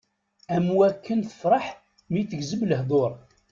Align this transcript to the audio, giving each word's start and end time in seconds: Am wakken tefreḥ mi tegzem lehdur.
Am 0.55 0.67
wakken 0.77 1.19
tefreḥ 1.23 1.65
mi 2.11 2.21
tegzem 2.29 2.61
lehdur. 2.69 3.11